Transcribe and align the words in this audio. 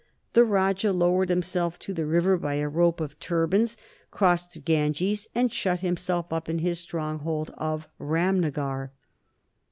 The 0.33 0.43
Rajah 0.43 0.93
lowered 0.93 1.29
himself 1.29 1.77
to 1.77 1.93
the 1.93 2.07
river 2.07 2.35
by 2.35 2.55
a 2.55 2.67
rope 2.67 2.99
of 2.99 3.19
turbans, 3.19 3.77
crossed 4.09 4.55
the 4.55 4.59
Ganges, 4.59 5.27
and 5.35 5.53
shut 5.53 5.81
himself 5.81 6.33
up 6.33 6.49
in 6.49 6.57
his 6.57 6.79
stronghold 6.79 7.53
of 7.55 7.87
Ramnagar. 7.99 8.89